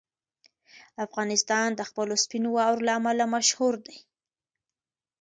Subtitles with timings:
[1.05, 3.97] افغانستان د خپلو سپینو واورو له امله مشهور دی.